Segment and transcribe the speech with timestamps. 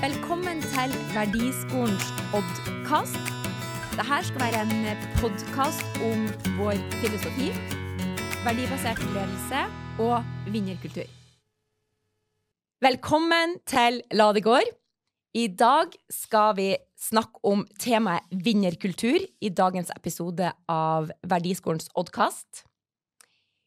[0.00, 3.18] Velkommen til Verdiskolens podkast.
[3.92, 6.22] Dette skal være en podkast om
[6.56, 7.50] vår filosofi,
[8.46, 9.66] verdibasert ledelse
[10.00, 10.24] og
[10.54, 11.04] vinnerkultur.
[12.80, 14.72] Velkommen til La det går.
[15.36, 22.64] I dag skal vi snakke om temaet vinnerkultur i dagens episode av Verdiskolens oddkast.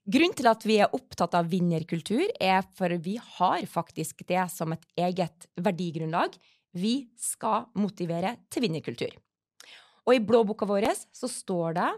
[0.04, 4.74] Grunnen til at vi er opptatt av vinnerkultur, er for vi har faktisk det som
[4.76, 6.36] et eget verdigrunnlag.
[6.76, 9.14] Vi skal motivere til vinnerkultur.
[10.04, 11.92] Og i blåboka vår så står det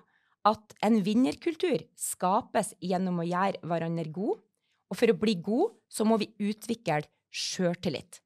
[0.46, 4.38] at en vinnerkultur skapes gjennom å gjøre hverandre god,
[4.86, 8.22] og for å bli god så må vi utvikle sjøltillit.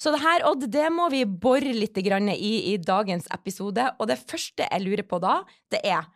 [0.00, 3.84] Så det her, Odd, det må vi bore litt i, i dagens episode.
[4.00, 6.08] Og det første jeg lurer på da, det er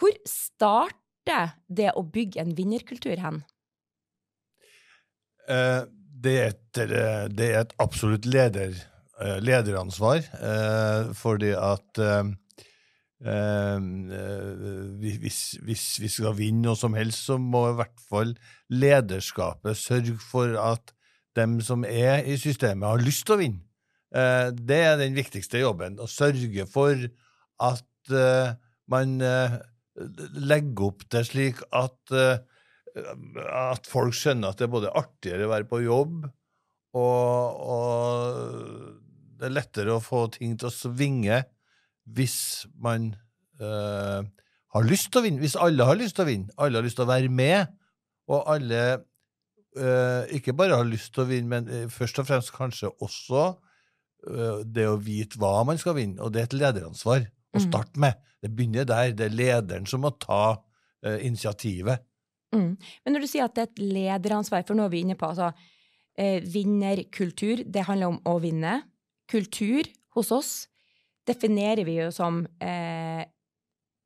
[0.00, 3.42] hvor starter det å bygge en vinnerkultur hen?
[5.48, 5.82] Eh,
[6.22, 6.62] det, er et,
[7.36, 8.74] det, er et, absolutt leder,
[9.42, 12.32] lederansvar, eh, fordi at eh,
[15.02, 18.34] hvis, hvis, vi skal vinne noe som helst, så må i hvert fall
[18.72, 20.94] lederskapet sørge for at
[21.38, 23.62] dem som er i systemet, har lyst til å vinne.
[24.12, 25.96] Eh, det er den viktigste jobben.
[26.02, 27.06] Å sørge for
[27.62, 28.52] at eh,
[28.92, 29.16] man
[29.98, 32.14] eh, legger opp det slik at,
[32.96, 36.26] at folk skjønner at det er både artigere å være på jobb,
[36.92, 39.02] og, og
[39.40, 41.40] det er lettere å få ting til å svinge
[42.14, 43.12] hvis man
[43.62, 44.22] øh,
[44.74, 45.42] har lyst til å vinne.
[45.42, 47.72] Hvis alle har lyst til å vinne, alle har lyst til å være med,
[48.30, 48.82] og alle
[49.76, 53.44] øh, ikke bare har lyst til å vinne, men først og fremst kanskje også
[54.28, 56.20] øh, det å vite hva man skal vinne.
[56.22, 57.66] Og det er et lederansvar å mm.
[57.66, 58.18] starte med.
[58.42, 59.12] Det begynner der.
[59.16, 60.56] Det er lederen som må ta
[61.02, 62.04] initiativet.
[62.54, 62.76] Mm.
[62.78, 65.26] Men når du sier at det er et lederansvar, for nå er vi inne på
[65.26, 65.48] altså,
[66.54, 68.76] vinnerkultur, det handler om å vinne.
[69.30, 70.52] Kultur hos oss
[71.28, 73.22] definerer vi jo som eh,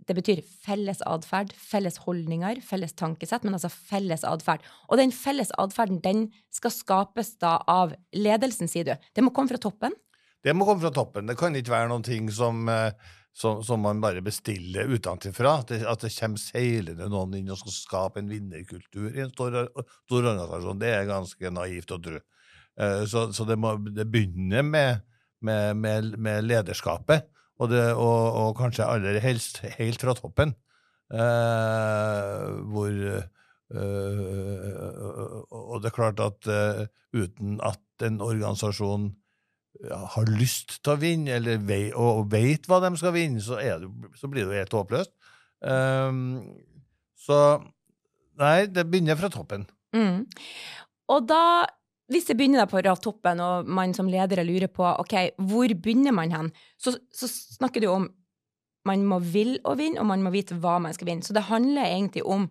[0.06, 4.64] det betyr felles atferd, felles holdninger, felles tankesett, men altså felles atferd.
[4.86, 9.08] Og den felles atferden den skal skapes da av ledelsen, sier du.
[9.16, 9.96] Det må komme fra toppen?
[10.46, 11.26] Det må komme fra toppen.
[11.26, 12.68] Det kan ikke være noen ting som,
[13.36, 15.58] som, som man bare bestiller utenfra.
[15.60, 19.58] At, at det kommer seilende noen inn og skal skape en vinnerkultur i en stor,
[20.06, 20.80] stor organisasjon.
[20.80, 22.22] Det er ganske naivt å tro.
[22.80, 25.04] Eh, så, så det, må, det begynner med,
[25.44, 27.28] med, med, med lederskapet
[27.60, 30.52] og, det, og, og kanskje aller helst helt fra toppen,
[31.12, 32.42] eh,
[32.72, 33.24] hvor eh,
[35.56, 36.48] Og det er klart at
[37.16, 39.08] uten at en organisasjon
[39.84, 44.10] har lyst til å vinne, eller vei, og veit hva de skal vinne, så, det,
[44.18, 45.14] så blir det jo helt håpløst.
[45.60, 46.20] Um,
[47.26, 47.40] så
[48.40, 49.66] nei, det begynner fra toppen.
[49.96, 50.24] Mm.
[51.12, 51.42] Og da
[52.12, 56.30] hvis det begynner på toppen, og man som leder lurer på ok, hvor begynner man
[56.30, 58.06] hen, så, så snakker du om
[58.86, 61.26] man må vil å vinne, og man må vite hva man skal vinne.
[61.26, 62.46] Så det handler egentlig om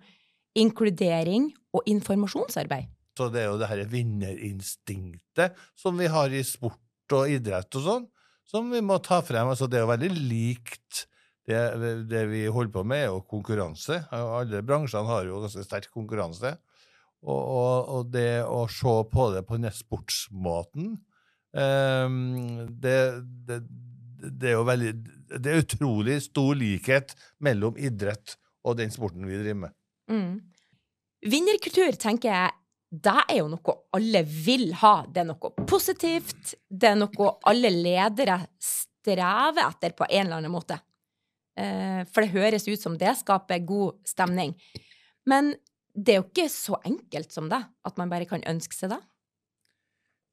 [0.59, 2.91] inkludering og informasjonsarbeid.
[3.15, 6.81] Så det er jo det her vinnerinstinktet som vi har i sport
[7.13, 8.07] og idrett og sånn,
[8.45, 9.51] som vi må ta frem.
[9.51, 11.05] Altså, det er jo veldig likt
[11.45, 11.59] det,
[12.09, 13.99] det vi holder på med, er jo konkurranse.
[14.13, 16.55] Alle bransjene har jo ganske sterk konkurranse.
[17.25, 20.91] Og, og, og, det å se på det på den sportsmåten
[21.57, 22.17] um,
[22.69, 22.97] det,
[23.47, 23.57] det,
[24.19, 24.91] det, er jo veldig
[25.31, 28.35] Det er utrolig stor likhet mellom idrett
[28.65, 29.73] og den sporten vi driver med.
[30.09, 30.37] Mm.
[31.25, 32.53] Vinnerkultur, tenker jeg,
[33.03, 34.95] det er jo noe alle vil ha.
[35.09, 36.55] Det er noe positivt.
[36.69, 40.77] Det er noe alle ledere strever etter på en eller annen måte.
[41.55, 44.55] Uh, for det høres ut som det skaper god stemning.
[45.27, 45.53] Men
[45.95, 49.01] det er jo ikke så enkelt som det, at man bare kan ønske seg det.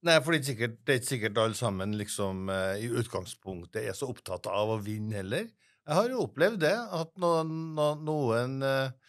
[0.03, 3.95] Nei, for det er, sikkert, er ikke sikkert alle sammen liksom, uh, i utgangspunktet er
[3.95, 5.47] så opptatt av å vinne heller.
[5.83, 9.02] Jeg har jo opplevd det, at noen, noen uh,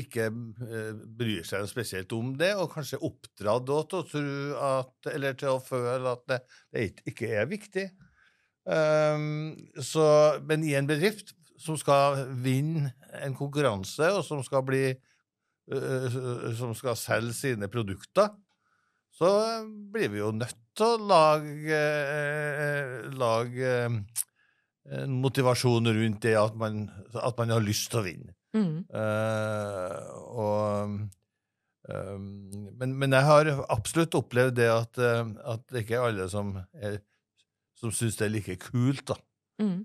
[0.00, 4.24] ikke uh, bryr seg spesielt om det, og kanskje oppdratt til å tro
[4.68, 6.40] at, eller til å føle at det,
[6.74, 7.88] det ikke er viktig.
[8.64, 10.06] Um, så,
[10.48, 16.74] men i en bedrift som skal vinne en konkurranse, og som skal bli uh, som
[16.76, 18.32] skal selge sine produkter,
[19.14, 19.30] så
[19.94, 23.74] blir vi jo nødt til å lage, eh, lage
[24.90, 28.34] en motivasjon rundt det at man, at man, har lyst til å vinne.
[28.54, 28.84] Mm.
[28.94, 29.94] Uh,
[30.30, 30.90] og,
[31.90, 32.26] um,
[32.78, 37.00] men, men, jeg har absolutt opplevd det at, at det ikke er alle som, er,
[37.78, 39.18] som syns det er like kult, da.
[39.62, 39.82] Mm.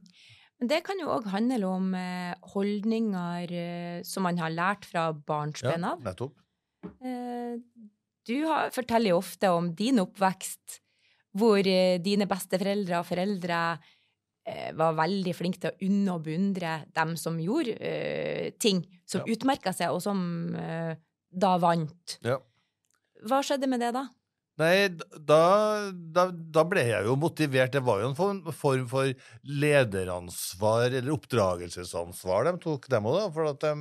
[0.59, 5.07] Men det kan jo òg handle om eh, holdninger eh, som man har lært fra
[5.13, 6.01] barnsben av.
[6.01, 6.35] Ja, nettopp.
[6.99, 7.55] Eh,
[8.27, 10.81] du har, forteller jo ofte om din oppvekst,
[11.39, 13.95] hvor eh, dine besteforeldre og foreldre eh,
[14.77, 19.33] var veldig flink til å unne og beundre dem som gjorde uh, ting som Ja.
[19.35, 20.21] utmerka seg, og som
[20.55, 20.93] uh,
[21.29, 22.19] da vant.
[22.25, 22.39] Ja.
[23.27, 24.05] Hva skjedde med det da?
[24.59, 24.89] Nei,
[25.23, 25.43] da,
[25.91, 27.71] da, da ble jeg jo motivert.
[27.71, 29.13] Det var jo en form, form for
[29.47, 33.73] lederansvar, eller oppdragelsesansvar, de tok dem òg, for at de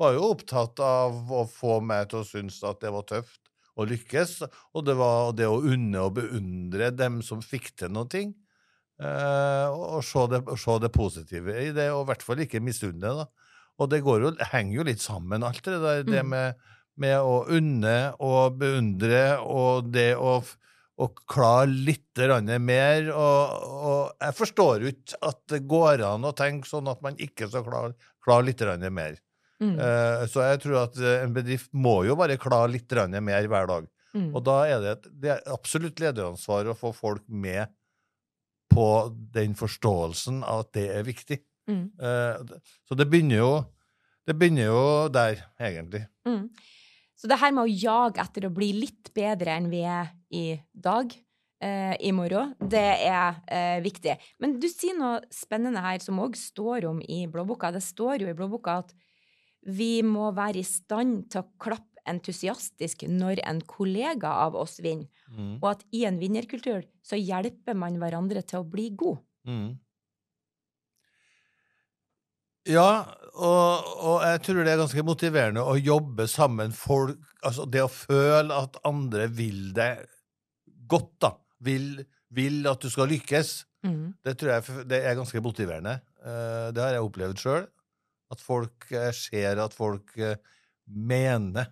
[0.00, 3.40] var jo opptatt av å få meg til å synes at det var tøft
[3.74, 4.36] å lykkes,
[4.76, 8.22] og det var det å unne og beundre dem som fikk til noe.
[9.00, 13.00] Eh, og se det, se det positive i det, og i hvert fall ikke misunne
[13.00, 13.14] det.
[13.22, 13.26] da.
[13.80, 16.02] Og det går jo, henger jo litt sammen, alt det der.
[16.04, 16.28] Det Mm.
[16.34, 16.54] med,
[17.00, 20.42] med å unne og beundre, og det å,
[21.00, 22.20] å klare litt
[22.60, 23.08] mer.
[23.08, 27.16] Og, og jeg forstår jo ikke at det går an å tenke sånn at man
[27.16, 28.60] ikke skal klare, klare litt
[28.92, 29.16] mer.
[29.60, 29.76] Mm.
[29.80, 33.66] Eh, så jeg tror at eh, en bedrift må jo bare klare litt mer hver
[33.68, 33.88] dag.
[34.12, 34.34] Mm.
[34.34, 37.68] Og da er det, det er absolutt lederansvar å få folk med
[38.70, 38.86] på
[39.34, 41.40] den forståelsen av at det er viktig.
[41.70, 41.84] Mm.
[42.00, 42.58] Eh,
[42.88, 43.52] så det begynner jo
[44.30, 46.04] det begynner jo der, egentlig.
[46.28, 46.44] Mm.
[47.18, 50.44] Så det her med å jage etter å bli litt bedre enn vi er i
[50.70, 51.10] dag,
[51.60, 54.14] eh, i morgen, det er eh, viktig.
[54.38, 57.72] Men du sier noe spennende her som òg står om i blåboka.
[57.74, 58.94] Det står jo i blåboka at
[59.66, 65.08] vi må være i stand til å klappe entusiastisk når en kollega av oss vinner,
[65.30, 65.58] Mm.
[65.62, 69.18] og at i en vinnerkultur så hjelper man hverandre til å bli god.
[69.46, 69.78] Mm.
[72.68, 72.88] Ja,
[73.40, 77.88] og, og jeg tror det er ganske motiverende å jobbe sammen folk Altså det å
[77.88, 80.02] føle at andre vil deg
[80.90, 81.30] godt, da.
[81.64, 82.02] Vil,
[82.36, 83.52] vil at du skal lykkes.
[83.86, 84.10] Mm.
[84.26, 85.94] Det tror jeg det er ganske motiverende.
[86.20, 87.64] Eh, Det har jeg opplevd sjøl.
[88.30, 90.36] At folk eh, ser at folk eh,
[90.84, 91.70] mener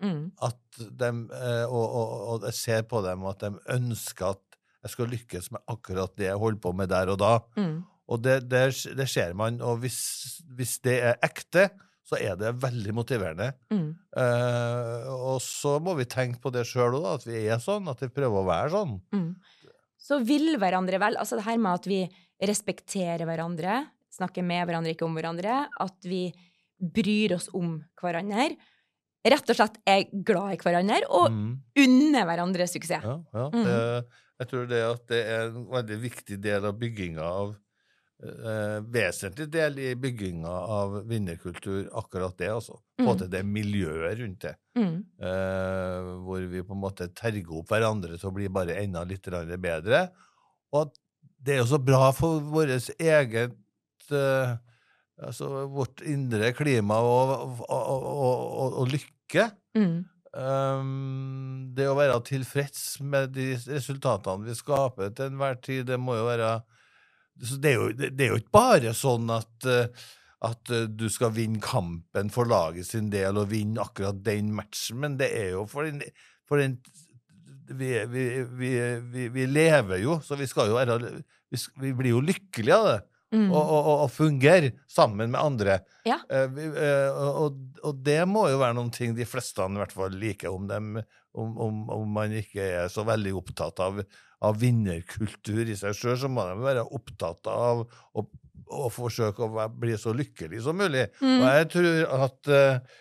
[0.00, 0.30] Mm.
[0.46, 4.94] at de, eh, og, og, og jeg ser på dem at de ønsker at jeg
[4.94, 7.34] skal lykkes med akkurat det jeg holder på med der og da.
[7.60, 7.82] Mm.
[8.10, 8.64] Og det, det,
[8.96, 10.00] det ser man, og hvis,
[10.56, 11.68] hvis det er ekte,
[12.10, 13.52] så er det veldig motiverende.
[13.70, 13.90] Mm.
[14.18, 18.02] Eh, og så må vi tenke på det sjøl òg, at vi er sånn, at
[18.02, 18.96] vi prøver å være sånn.
[19.14, 19.28] Mm.
[20.00, 21.18] Så vil hverandre vel.
[21.20, 22.00] Altså det her med at vi
[22.50, 23.84] respekterer hverandre,
[24.16, 25.62] snakker med hverandre, ikke om hverandre.
[25.84, 26.24] At vi
[26.80, 28.48] bryr oss om hverandre.
[29.24, 31.58] Rett og slett er glad i hverandre og Mm.
[31.76, 33.04] unner hverandre suksess.
[33.04, 33.50] Ja, ja.
[33.52, 33.64] Mm.
[33.64, 34.04] Det,
[34.40, 37.56] jeg tror det at det er en veldig viktig del av bygginga av
[38.22, 42.74] eh, Vesentlig del i bygginga av vinnerkultur, akkurat det, altså.
[43.00, 43.18] Få Mhm.
[43.18, 44.56] til det miljøet rundt det.
[44.76, 45.04] Mm.
[45.20, 49.22] eh, hvor vi på en måte terger opp hverandre til å bli bare enda litt
[49.60, 50.10] bedre.
[50.72, 50.98] Og at
[51.42, 52.68] det er jo så bra for vårt
[53.00, 53.52] eget
[54.10, 54.56] eh,
[55.26, 59.50] Altså vårt indre klima og, og, og, og, lykke.
[59.76, 59.98] Mm.
[60.30, 66.14] Um, det å være tilfreds med de resultatene vi skaper til enhver tid, det må
[66.20, 66.52] jo være
[67.40, 70.08] så det, er jo, det, er jo ikke bare sånn at, eh,
[70.46, 75.00] at eh, du skal vinne kampen for laget sin del og vinne akkurat den matchen,
[75.00, 76.02] men det er jo for den,
[76.48, 76.76] for den
[77.70, 78.24] vi, vi,
[78.60, 80.98] vi, vi, lever jo, så vi skal jo være
[81.50, 82.98] Vi, vi blir jo lykkelige av det
[83.30, 83.46] Mm.
[83.54, 85.78] og, og, og, fungere sammen med andre.
[86.08, 86.16] Ja.
[86.26, 90.16] Eh, eh, og, og det må jo være noen ting de fleste i hvert fall
[90.18, 90.96] liker, om, dem,
[91.38, 94.00] om, om, om man ikke er så veldig opptatt av,
[94.42, 98.26] av vinnerkultur i seg sjøl, så må de være opptatt av å,
[98.66, 101.06] å forsøke å bli så lykkelig som mulig.
[101.22, 101.38] Mm.
[101.38, 102.98] Og jeg tror at eh,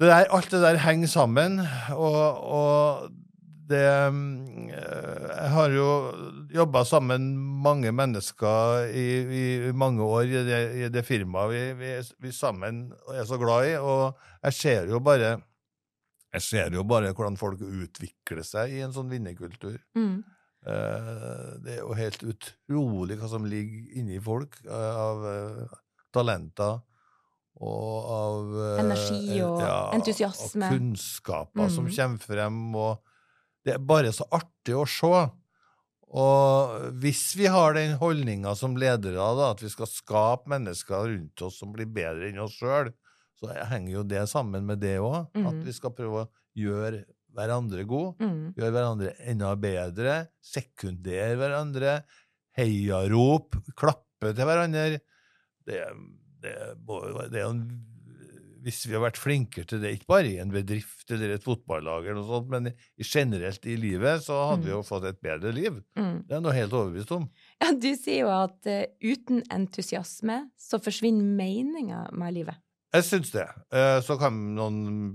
[0.00, 1.60] det der, alt det der henger sammen,
[1.92, 3.08] og, og
[3.70, 5.86] det mm, eh, Jeg har jo
[6.54, 7.28] jobba sammen
[7.64, 9.06] mange mennesker i,
[9.40, 11.92] i mange år i det, i det firmaet vi, vi,
[12.26, 15.36] vi sammen er så glad i, og jeg ser jo bare
[16.30, 19.80] jeg ser jo bare hvordan folk utvikler seg i en sånn vinnerkultur.
[19.98, 20.20] Mm.
[20.62, 25.24] Eh, Det er jo helt utrolig hva som ligger inni folk eh, av
[26.14, 26.78] talenter
[27.60, 29.58] og av Energi og
[29.98, 30.68] entusiasme.
[30.70, 31.96] Og kunnskaper som Mhm.
[31.96, 32.60] kommer frem.
[32.76, 33.09] Og
[33.70, 35.12] det er bare så artig å se.
[36.10, 41.44] Og hvis vi har den holdninga som ledere, da, at vi skal skape mennesker rundt
[41.46, 42.90] oss som blir bedre enn oss sjøl,
[43.38, 45.28] så henger jo det sammen med det òg.
[45.38, 45.62] At Mhm.
[45.64, 48.54] vi skal prøve å gjøre hverandre gode Mm.
[48.58, 52.02] gjøre hverandre enda bedre, sekundere hverandre,
[52.58, 54.98] heiarop, klappe til hverandre.
[55.64, 55.78] Det,
[56.42, 56.54] det,
[57.30, 57.62] det er jo en,
[58.62, 62.04] hvis vi har vært flinkere til det, ikke bare i en bedrift eller et fotballag,
[62.06, 65.78] eller noe sånt, men generelt i livet, så hadde vi jo fått et bedre liv.
[65.96, 66.22] Mm.
[66.26, 67.28] Det er jeg noe helt overbevist om.
[67.62, 72.60] Ja, du sier jo at uh, uten entusiasme så forsvinner meninga med livet.
[72.90, 73.44] Jeg syns det.
[73.70, 75.12] Eh, Så kan noen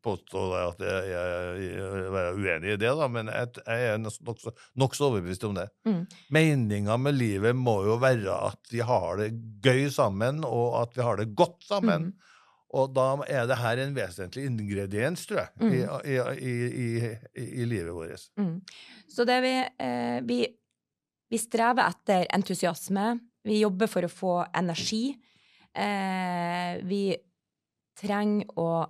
[0.00, 4.52] påstå at jeg jeg er uenig i det, da, men jeg, jeg er nok- nokså
[4.80, 5.66] nokså overbevist om det.
[5.84, 6.06] Mm.
[6.32, 9.28] Meninga med livet må jo være at vi har det
[9.64, 12.08] gøy sammen, og at vi har det godt sammen.
[12.14, 12.34] Mm.
[12.76, 15.72] Og da er det her en vesentlig ingrediens, tror jeg, Mm.
[16.04, 18.28] i, i, i, i, livet vårt.
[18.36, 18.60] Mm.
[19.08, 20.46] Så det vi, eh, vi
[21.30, 23.20] Vi strever etter entusiasme.
[23.44, 25.14] Vi jobber for å få energi.
[25.76, 27.14] Eh, vi
[28.00, 28.86] trenger å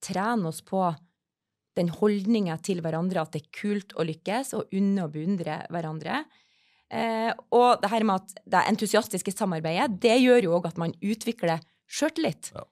[0.00, 0.94] trene oss på
[1.76, 6.24] den holdninga til hverandre at det er kult å lykkes, og unne og beundre hverandre.
[6.88, 10.94] Eh, og det her med at det entusiastiske samarbeidet, det gjør jo òg at man
[11.02, 11.58] utvikler
[11.90, 12.52] sjøltillit.
[12.54, 12.62] Ja,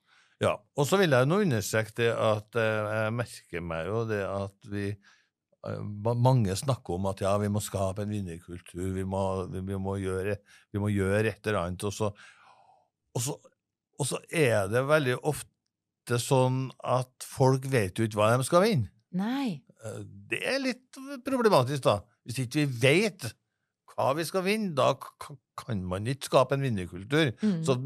[0.53, 4.69] og så vil jeg nå understreke det at eh, jeg merker meg jo det at
[4.73, 5.81] vi eh,
[6.15, 9.97] mange snakker om at ja, vi må skape en vinnerkultur, vi må, vi, vi må,
[10.03, 10.39] gjøre,
[10.75, 12.11] vi må gjøre et eller annet, og så,
[13.15, 13.37] og, så,
[13.99, 18.67] og så er det veldig ofte sånn at folk vet jo ikke hva de skal
[18.67, 18.91] vinne.
[19.15, 19.63] Nei.
[19.85, 22.01] Eh, Det er litt problematisk, da.
[22.25, 23.31] Hvis ikke vi vet
[23.95, 27.31] hva vi skal vinne, da kan man ikke skape en vinnerkultur.
[27.43, 27.61] Mm.
[27.67, 27.77] Så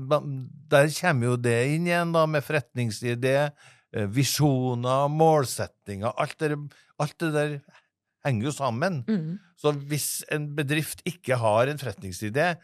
[0.73, 3.37] der kommer jo det inn igjen, da, med forretningsidé,
[3.93, 6.15] eh, visjoner, målsettinger.
[6.17, 6.57] Alt det,
[6.99, 7.55] alt det der
[8.27, 9.03] henger jo sammen.
[9.09, 9.38] Mm.
[9.59, 12.55] Så hvis en bedrift ikke har en forretningsidé,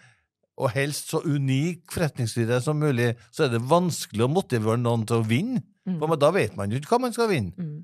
[0.54, 5.18] og helst så unik forretningsidé som mulig, så er det vanskelig å motivere noen til
[5.18, 5.64] å vinne.
[5.84, 5.98] Mm.
[6.00, 7.52] For da vet man jo ikke hva man skal vinne.
[7.58, 7.82] Mm.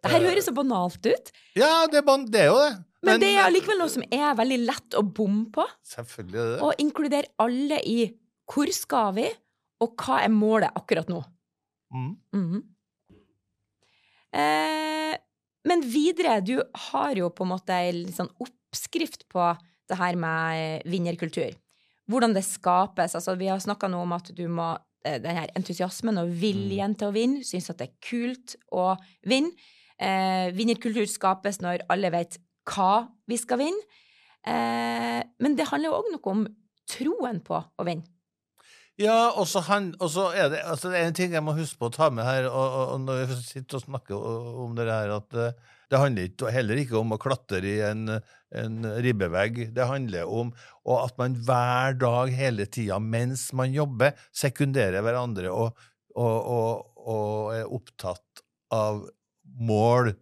[0.00, 2.70] Det her høres så banalt ut, Ja, det det er jo det.
[3.06, 5.64] Men, det er allikevel noe som er veldig lett å bomme på.
[5.88, 6.58] Selvfølgelig er det.
[6.66, 8.00] Å inkludere alle i
[8.50, 9.28] hvor skal vi,
[9.80, 11.22] og hva er målet akkurat nå.
[11.94, 12.12] Mm.
[12.36, 12.60] Mhm.
[14.36, 15.16] eh,
[15.68, 16.56] men videre, du
[16.88, 19.50] har jo på en måte ei sånn oppskrift på
[19.90, 21.56] det her med vinnerkultur.
[22.10, 23.14] Hvordan det skapes.
[23.18, 24.72] Altså, vi har snakka nå om at du må
[25.04, 28.94] eh, den her entusiasmen og viljen til å vinne, synes at det er kult å
[29.28, 29.52] vinne.
[30.00, 32.38] Eh, vinnerkultur skapes når alle vet
[32.68, 34.00] hva vi skal vinne.
[34.46, 36.46] Eh, men det handler jo òg noe om
[36.90, 38.08] troen på å vinne.
[39.00, 41.94] Ja, og så er det altså det er en ting jeg må huske på å
[41.94, 44.26] ta med her, og, og, når vi sitter og snakker
[44.66, 45.54] om det her, at eh,
[45.90, 48.18] det handler ikke, heller ikke om å klatre i en,
[48.60, 49.62] en ribbevegg.
[49.74, 50.52] Det handler om
[50.94, 55.80] at man hver dag hele tida mens man jobber, sekunderer hverandre og,
[56.14, 59.02] og, og, er opptatt av
[59.58, 60.12] mål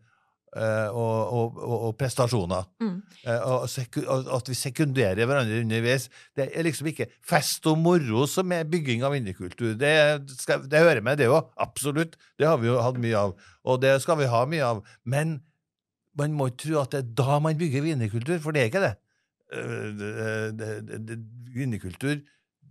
[0.57, 2.69] og, og, og, og prestasjoner.
[2.81, 2.95] Mm.
[3.25, 3.67] Eh, og
[4.09, 6.09] og at vi sekunderer hverandre underveis.
[6.37, 9.75] Det er liksom ikke fest og moro som er bygging av vinnerkultur.
[9.79, 9.93] Det,
[10.39, 11.53] skal, det hører med, det òg.
[11.61, 12.17] Absolutt.
[12.39, 13.37] Det har vi jo hatt mye av.
[13.69, 14.83] Og det skal vi ha mye av.
[15.05, 15.39] Men
[16.19, 18.87] man må ikke tro at det er da man bygger vinnerkultur, for det er ikke
[18.87, 18.97] det.
[19.49, 21.15] Eh,
[21.55, 22.19] Vinnerkultur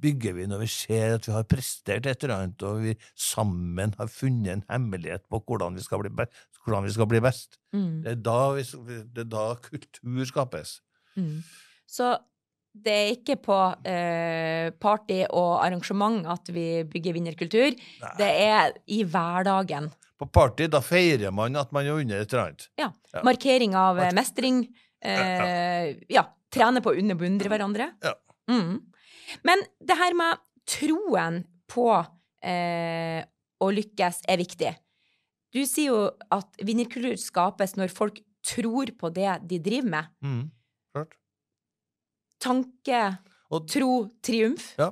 [0.01, 3.95] bygger vi når vi ser at vi har prestert et eller annet, og vi sammen
[3.97, 6.27] har funnet en hemmelighet på hvordan vi skal bli.
[6.67, 7.55] Hvordan vi skal bli best.
[7.71, 8.01] Mm.
[8.03, 8.63] Det er da, vi,
[9.15, 10.73] det er da kultur skapes.
[11.15, 11.37] Mm.
[11.87, 12.09] Så
[12.77, 13.55] det er ikke på
[13.87, 17.71] eh, party og arrangement at vi bygger vinnerkultur.
[18.03, 18.11] Nei.
[18.19, 19.87] Det er i hverdagen.
[20.17, 22.67] På party da feirer man at man er under et eller annet.
[22.77, 22.91] Ja.
[23.15, 23.23] Ja.
[23.25, 24.59] Markering av eh, Mark- mestring.
[25.01, 26.25] Eh, ja.
[26.53, 27.89] Trene på å underbeundre hverandre.
[28.03, 28.13] Ja.
[28.51, 28.77] Mm.
[29.47, 31.89] Men det her med troen på
[32.43, 33.19] eh,
[33.59, 34.71] å lykkes er viktig.
[35.55, 35.99] Du sier jo
[36.33, 40.09] at vinnerkultur skapes når folk tror på det de driver med.
[40.23, 40.43] Mm.
[40.95, 41.15] Klart.
[42.43, 43.01] Tanke,
[43.49, 43.91] Og tro,
[44.23, 44.73] triumf.
[44.77, 44.91] ja,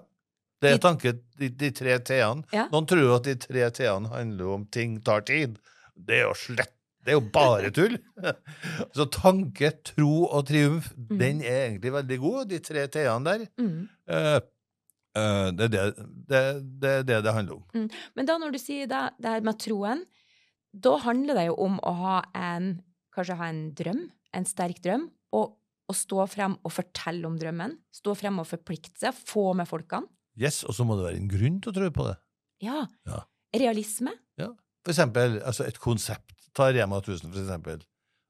[0.64, 2.46] det er tanke, de, de tre t-ene.
[2.56, 2.66] Ja.
[2.72, 5.60] Noen tror at de tre t-ene handler om ting tar tid.
[5.96, 6.72] Det er jo slett
[7.06, 8.00] Det er jo bare tull.
[8.98, 11.18] Så tanke, tro og triumf, Mm.
[11.20, 13.44] den er egentlig veldig god, de tre t-ene der.
[13.62, 13.84] Mm.
[14.10, 14.40] Eh,
[15.22, 16.42] eh, det, er det, det,
[16.82, 17.90] det er det det handler om.
[18.18, 20.02] Men da når du sier det, det her med troen,
[20.76, 22.76] da handler det jo om å ha en
[23.16, 24.00] Kanskje ha en drøm,
[24.36, 25.06] en sterk drøm,
[25.38, 25.54] og,
[25.88, 27.78] og stå frem og fortelle om drømmen.
[27.96, 30.10] Stå frem og forplikte seg, få med folkene.
[30.36, 32.18] Yes, Og så må det være en grunn til å tro på det.
[32.66, 32.82] Ja.
[33.08, 33.22] Ja.
[33.56, 34.18] Realisme.
[34.86, 36.36] For eksempel altså et konsept.
[36.56, 37.82] Ta Rema 1000, for eksempel.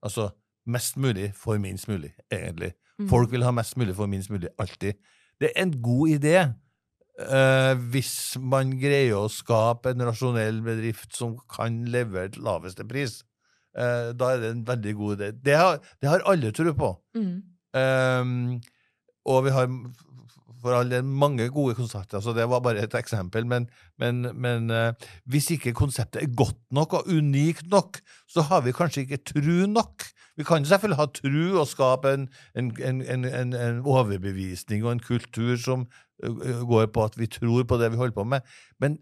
[0.06, 0.30] Altså
[0.72, 2.72] mest mulig for minst mulig, egentlig.
[2.98, 3.10] Mm.
[3.12, 4.96] Folk vil ha mest mulig for minst mulig, alltid.
[5.42, 6.38] Det er en god idé
[7.20, 13.24] eh, hvis man greier å skape en rasjonell bedrift som kan levere til laveste pris.
[13.76, 15.32] uh, da er det en veldig god idé.
[15.44, 16.92] Det har, det har alle tro på.
[17.18, 17.36] Mm.
[17.76, 18.62] Ehm,
[19.28, 19.68] og vi har
[20.66, 23.46] for all del mange gode konsepter, så det var bare et eksempel.
[23.46, 23.68] Men,
[24.02, 28.00] men, men eh, hvis ikke konseptet er godt nok og unikt nok,
[28.32, 30.08] så har vi kanskje ikke tru nok.
[30.36, 35.56] Vi kan selvfølgelig ha tru og skape en, en, en, en, overbevisning og en kultur
[35.62, 35.86] som
[36.70, 38.42] går på at vi tror på det vi holder på med,
[38.80, 38.98] men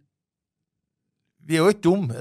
[1.44, 2.16] Vi er jo ikke dumme,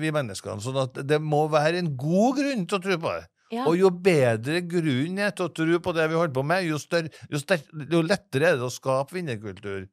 [0.00, 3.28] vi menneskene, sånn at det må være en god grunn til å tro på det.
[3.52, 3.66] Ja.
[3.68, 6.80] Og jo bedre grunn er til å tro på det vi holder på med, jo,
[6.82, 9.84] større, jo, større, jo lettere er det å skape vinnerkultur.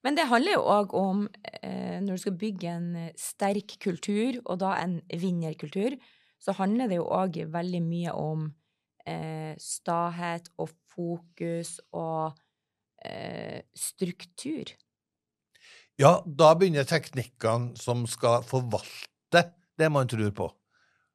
[0.00, 1.26] Men det handler jo òg om,
[1.60, 2.88] eh, når du skal bygge en
[3.20, 5.98] sterk kultur, og da en vinnerkultur,
[6.40, 8.46] så handler det jo òg veldig mye om
[9.06, 12.38] eh, stahet og fokus og
[13.04, 14.72] eh, struktur.
[16.00, 19.44] Ja, da begynner teknikkene som skal forvalte
[19.76, 20.48] det man tror på.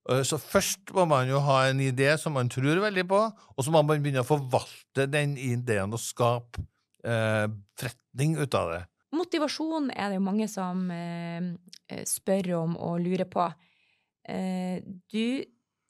[0.09, 3.65] Eh, Så først må man jo ha en idé som man tror veldig på, og
[3.65, 6.61] så må man begynne å forvalte den ideen og skape
[7.03, 7.47] eh,
[7.79, 8.83] forretning ut av det.
[9.15, 11.53] Motivasjon er det jo mange som eh,
[11.89, 13.47] eh, spør om og lurer på.
[14.27, 14.79] Eh,
[15.11, 15.43] du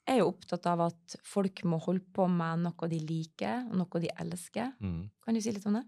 [0.06, 4.02] er jo opptatt av at folk må holde på med noe de liker, og noe
[4.02, 4.74] de elsker.
[5.24, 5.84] Kan du si litt om det?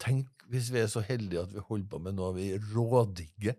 [0.00, 3.54] Tenk hvis vi er så heldige at vi holder på med noe vi rådigger.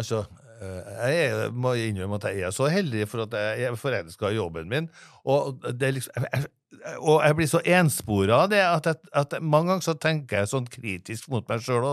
[0.00, 0.22] Altså,
[0.64, 4.38] eh, jeg må innrømme at jeg er så heldig for at jeg er forelska i
[4.38, 4.88] jobben min.
[5.28, 9.36] Og, det er liksom, jeg- og jeg blir så enspora av det at, jeg, at
[9.42, 11.84] mange ganger så tenker jeg sånn kritisk mot meg sjøl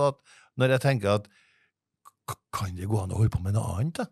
[0.58, 1.28] når jeg tenker at
[2.56, 4.06] kan det gå an å holde på med noe annet, da?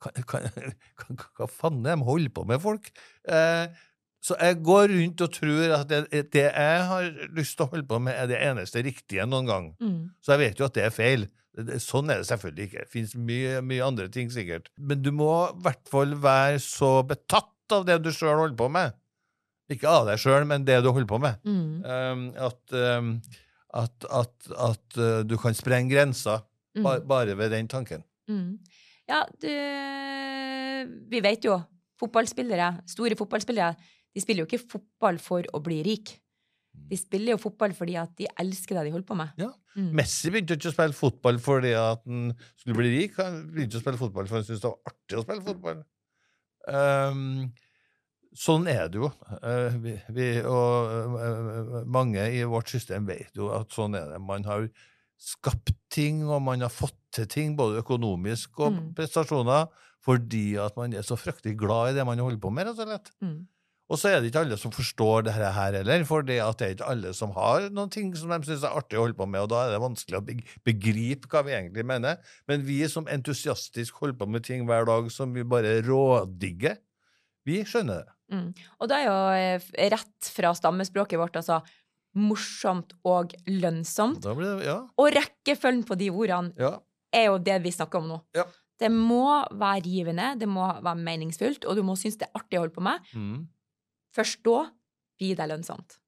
[0.00, 2.90] Hva faen er de holder på med, folk?
[3.28, 3.66] Eh,
[4.20, 7.88] så jeg går rundt og tror at det, det jeg har lyst til å holde
[7.88, 9.68] på med, er det eneste riktige noen gang.
[9.80, 10.00] Mm.
[10.20, 11.28] Så jeg vet jo at det er feil.
[11.82, 12.84] Sånn er det selvfølgelig ikke.
[12.84, 14.68] Det fins mye, mye andre ting, sikkert.
[14.76, 18.68] Men du må i hvert fall være så betatt av det du sjøl holder på
[18.72, 18.96] med.
[19.72, 21.40] Ikke av deg sjøl, men det du holder på med.
[21.46, 21.72] Mm.
[21.86, 23.10] Um, at, um,
[23.78, 26.84] at, at, at uh, du kan sprenge grenser Mm.
[26.86, 28.04] ba, bare ved den tanken.
[28.30, 28.58] Mm.
[29.10, 29.50] Ja, du
[31.10, 31.58] Vi vet jo,
[32.00, 33.74] fotballspillere, store fotballspillere,
[34.14, 36.14] de spiller jo ikke fotball for å bli rik.
[36.90, 39.32] De spiller jo fotball fordi at de elsker det de holder på med.
[39.38, 39.50] Ja.
[39.76, 39.90] Mm.
[40.00, 43.18] Messi begynte ikke å spille fotball fordi at han skulle bli rik.
[43.20, 45.82] Han begynte å spille fotball fordi han syntes det var artig å spille fotball.
[46.70, 47.50] Um,
[48.36, 49.10] sånn er det jo.
[49.42, 54.22] Uh, vi, vi, og uh, mange i vårt system vet jo at sånn er det.
[54.24, 54.66] Man har
[55.20, 58.94] skapt ting, og man har fått til ting, både økonomisk og Mm.
[58.96, 59.68] prestasjoner,
[60.02, 62.88] fordi at man er så fryktelig glad i det man holder på med, rett og
[62.88, 63.10] slett.
[63.20, 63.40] Mm.
[63.90, 66.86] Og så er det ikke alle som forstår dette her heller, for det er ikke
[66.86, 69.48] alle som har noen ting som de syns er artig å holde på med, og
[69.50, 70.26] da er det vanskelig å
[70.64, 72.16] begripe hva vi egentlig mener.
[72.46, 76.78] Men vi som entusiastisk holder på med ting hver dag som vi bare rådigger,
[77.44, 78.14] vi skjønner det.
[78.30, 78.54] Mm.
[78.78, 81.58] Og det er jo eh, rett fra stammespråket vårt, altså
[82.18, 84.24] morsomt og lønnsomt.
[84.24, 86.74] Det, ja, Og rekkefølgen på de ordene ja.
[87.14, 88.18] er jo det vi snakker om nå.
[88.36, 88.46] Ja.
[88.80, 89.26] Det må
[89.60, 92.76] være givende, det må være meningsfullt, og du må synes det er artig å holde
[92.78, 93.10] på med.
[93.12, 93.42] Mm.
[94.16, 94.62] Først da
[95.20, 95.98] blir det lønnsomt.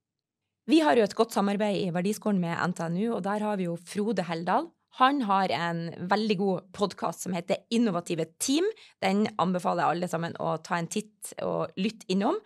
[0.70, 3.76] Vi har jo et godt samarbeid i Verdiskolen med NTNU, og der har vi jo
[3.76, 4.70] Frode Heldal.
[5.00, 8.66] Han har en veldig god podkast som heter Innovative team.
[9.02, 12.38] Den anbefaler jeg alle sammen å ta en titt og lytte innom.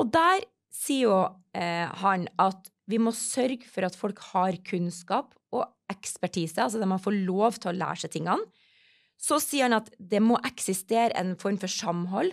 [0.00, 0.46] Og der
[0.78, 1.16] sier jo
[1.58, 6.88] eh, han at vi må sørge for at folk har kunnskap og ekspertise, altså at
[6.88, 8.46] man får lov til å lære seg tingene.
[9.18, 12.30] Så sier han at det må eksistere en form for samhold.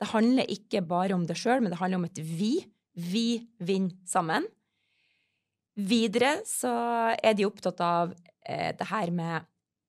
[0.00, 2.54] Det handler ikke bare om det sjøl, men det handler om et vi.
[2.94, 4.46] Vi vinner sammen.
[5.74, 6.72] Videre så
[7.14, 8.14] er de opptatt av
[8.46, 9.48] eh, det her med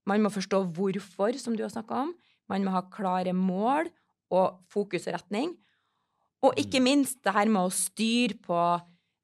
[0.10, 2.14] Man må forstå hvorfor, som du har snakka om.
[2.50, 3.92] Man må ha klare mål
[4.34, 5.54] og fokus og retning.
[6.42, 8.60] Og ikke minst det her med å styre på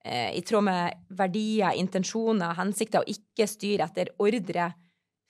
[0.05, 4.71] eh, i tråd med verdier, intensjoner, hensikter, og ikke styre etter ordre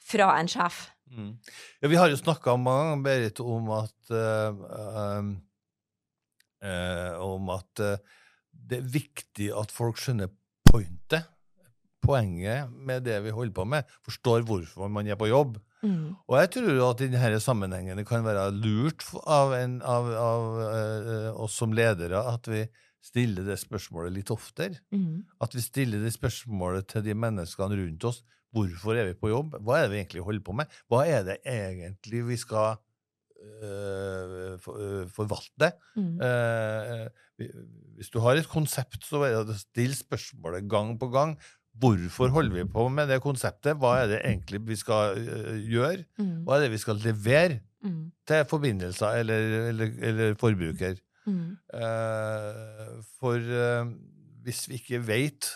[0.08, 0.88] fra en sjef.
[1.12, 1.38] Mm.
[1.80, 4.58] Ja, vi har jo snakka mange ganger, Berit, om at eh,
[5.18, 5.30] um,
[6.60, 8.04] eh, Om at eh,
[8.52, 10.34] det er viktig at folk skjønner
[10.68, 11.30] pointet,
[12.04, 15.56] poenget med det vi holder på med, forstår hvorfor man er på jobb.
[15.84, 16.16] Mm.
[16.26, 20.48] Og jeg tror at i denne sammenhengen det kan være lurt av, en, av, av
[20.66, 22.64] eh, oss som ledere at vi
[23.08, 24.82] stiller det spørsmålet litt oftere.
[24.94, 25.28] Mm.
[25.44, 28.24] At vi stiller det spørsmålet til de menneskene rundt oss.
[28.56, 29.58] Hvorfor er vi på jobb?
[29.62, 30.76] Hva er det vi egentlig holder på med?
[30.90, 32.80] Hva er det egentlig vi skal
[33.38, 35.74] øh, for, øh, forvalte?
[36.00, 36.16] Mm.
[36.26, 37.08] Eh,
[37.98, 41.36] hvis du har et konsept, så er det å stille spørsmålet gang på gang.
[41.80, 43.78] Hvorfor holder vi på med det konseptet?
[43.78, 46.06] Hva er det egentlig vi skal øh, gjøre?
[46.18, 46.44] Mm.
[46.48, 48.12] Hva er det vi skal levere Mm.
[48.28, 50.96] til forbindelser eller, eller, eller forbruker?
[51.28, 51.58] Mm.
[51.78, 52.88] Eh,
[53.20, 53.92] for eh,
[54.44, 55.50] hvis vi ikke vet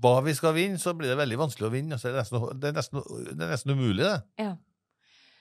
[0.00, 1.98] hva vi skal vinne, så blir det veldig vanskelig å vinne.
[1.98, 3.02] Altså, det, er nesten, det, er nesten,
[3.38, 4.16] det er nesten umulig, det.
[4.40, 4.54] Ja.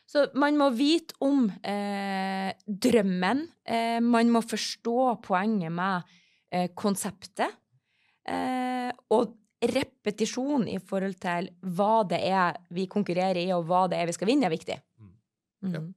[0.05, 3.45] Så man må vite om eh, drømmen.
[3.65, 6.11] Eh, man må forstå poenget med
[6.51, 7.55] eh, konseptet.
[8.27, 9.33] Eh, og
[9.71, 14.15] repetisjon i forhold til hva det er vi konkurrerer i, og hva det er vi
[14.17, 14.79] skal vinne, er viktig.
[14.99, 15.11] Mm.
[15.63, 15.91] Mm.